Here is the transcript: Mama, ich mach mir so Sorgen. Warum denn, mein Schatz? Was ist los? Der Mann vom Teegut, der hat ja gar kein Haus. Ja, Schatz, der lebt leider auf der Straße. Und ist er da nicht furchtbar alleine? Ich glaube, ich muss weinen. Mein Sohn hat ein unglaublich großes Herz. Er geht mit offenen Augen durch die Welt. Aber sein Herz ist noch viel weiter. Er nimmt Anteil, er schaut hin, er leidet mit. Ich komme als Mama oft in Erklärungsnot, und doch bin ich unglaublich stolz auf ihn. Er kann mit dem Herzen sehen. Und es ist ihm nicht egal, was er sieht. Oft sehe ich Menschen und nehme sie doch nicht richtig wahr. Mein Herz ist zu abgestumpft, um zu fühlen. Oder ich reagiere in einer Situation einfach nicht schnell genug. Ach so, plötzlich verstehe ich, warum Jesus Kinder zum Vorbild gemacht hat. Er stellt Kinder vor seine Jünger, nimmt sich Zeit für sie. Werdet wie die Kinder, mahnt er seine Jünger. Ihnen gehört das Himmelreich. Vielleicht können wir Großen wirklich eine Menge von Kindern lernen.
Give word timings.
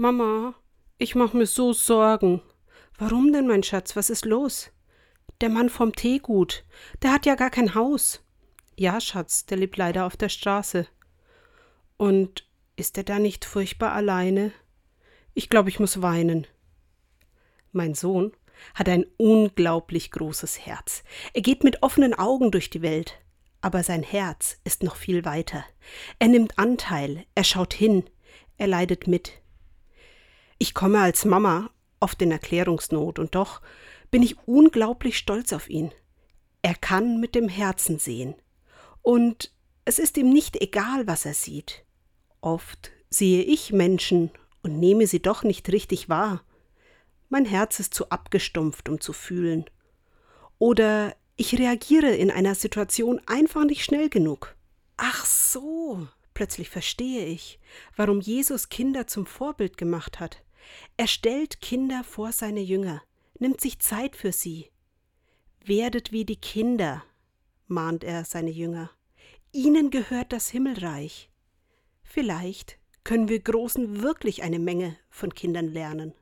Mama, 0.00 0.54
ich 0.96 1.14
mach 1.14 1.34
mir 1.34 1.44
so 1.44 1.74
Sorgen. 1.74 2.40
Warum 2.96 3.34
denn, 3.34 3.46
mein 3.46 3.62
Schatz? 3.62 3.96
Was 3.96 4.08
ist 4.08 4.24
los? 4.24 4.70
Der 5.42 5.50
Mann 5.50 5.68
vom 5.68 5.94
Teegut, 5.94 6.64
der 7.02 7.12
hat 7.12 7.26
ja 7.26 7.34
gar 7.34 7.50
kein 7.50 7.74
Haus. 7.74 8.24
Ja, 8.78 8.98
Schatz, 8.98 9.44
der 9.44 9.58
lebt 9.58 9.76
leider 9.76 10.06
auf 10.06 10.16
der 10.16 10.30
Straße. 10.30 10.86
Und 11.98 12.48
ist 12.76 12.96
er 12.96 13.04
da 13.04 13.18
nicht 13.18 13.44
furchtbar 13.44 13.92
alleine? 13.92 14.52
Ich 15.34 15.50
glaube, 15.50 15.68
ich 15.68 15.80
muss 15.80 16.00
weinen. 16.00 16.46
Mein 17.70 17.92
Sohn 17.92 18.32
hat 18.74 18.88
ein 18.88 19.04
unglaublich 19.18 20.12
großes 20.12 20.64
Herz. 20.64 21.04
Er 21.34 21.42
geht 21.42 21.62
mit 21.62 21.82
offenen 21.82 22.14
Augen 22.14 22.50
durch 22.50 22.70
die 22.70 22.80
Welt. 22.80 23.20
Aber 23.60 23.82
sein 23.82 24.02
Herz 24.02 24.60
ist 24.64 24.82
noch 24.82 24.96
viel 24.96 25.26
weiter. 25.26 25.62
Er 26.18 26.28
nimmt 26.28 26.58
Anteil, 26.58 27.26
er 27.34 27.44
schaut 27.44 27.74
hin, 27.74 28.08
er 28.56 28.66
leidet 28.66 29.06
mit. 29.06 29.40
Ich 30.62 30.74
komme 30.74 31.00
als 31.00 31.24
Mama 31.24 31.70
oft 32.00 32.20
in 32.20 32.30
Erklärungsnot, 32.30 33.18
und 33.18 33.34
doch 33.34 33.62
bin 34.10 34.22
ich 34.22 34.36
unglaublich 34.46 35.16
stolz 35.16 35.54
auf 35.54 35.70
ihn. 35.70 35.90
Er 36.60 36.74
kann 36.74 37.18
mit 37.18 37.34
dem 37.34 37.48
Herzen 37.48 37.98
sehen. 37.98 38.34
Und 39.00 39.54
es 39.86 39.98
ist 39.98 40.18
ihm 40.18 40.30
nicht 40.30 40.60
egal, 40.60 41.06
was 41.06 41.24
er 41.24 41.32
sieht. 41.32 41.86
Oft 42.42 42.90
sehe 43.08 43.42
ich 43.42 43.72
Menschen 43.72 44.30
und 44.62 44.78
nehme 44.78 45.06
sie 45.06 45.22
doch 45.22 45.44
nicht 45.44 45.72
richtig 45.72 46.10
wahr. 46.10 46.44
Mein 47.30 47.46
Herz 47.46 47.80
ist 47.80 47.94
zu 47.94 48.10
abgestumpft, 48.10 48.90
um 48.90 49.00
zu 49.00 49.14
fühlen. 49.14 49.64
Oder 50.58 51.16
ich 51.36 51.58
reagiere 51.58 52.10
in 52.10 52.30
einer 52.30 52.54
Situation 52.54 53.18
einfach 53.24 53.64
nicht 53.64 53.82
schnell 53.82 54.10
genug. 54.10 54.56
Ach 54.98 55.24
so, 55.24 56.06
plötzlich 56.34 56.68
verstehe 56.68 57.24
ich, 57.24 57.58
warum 57.96 58.20
Jesus 58.20 58.68
Kinder 58.68 59.06
zum 59.06 59.24
Vorbild 59.24 59.78
gemacht 59.78 60.20
hat. 60.20 60.42
Er 60.96 61.06
stellt 61.06 61.60
Kinder 61.60 62.04
vor 62.04 62.32
seine 62.32 62.60
Jünger, 62.60 63.02
nimmt 63.38 63.60
sich 63.60 63.78
Zeit 63.78 64.16
für 64.16 64.32
sie. 64.32 64.70
Werdet 65.64 66.12
wie 66.12 66.24
die 66.24 66.36
Kinder, 66.36 67.04
mahnt 67.66 68.04
er 68.04 68.24
seine 68.24 68.50
Jünger. 68.50 68.90
Ihnen 69.52 69.90
gehört 69.90 70.32
das 70.32 70.48
Himmelreich. 70.48 71.30
Vielleicht 72.02 72.78
können 73.04 73.28
wir 73.28 73.40
Großen 73.40 74.02
wirklich 74.02 74.42
eine 74.42 74.58
Menge 74.58 74.96
von 75.08 75.34
Kindern 75.34 75.68
lernen. 75.68 76.14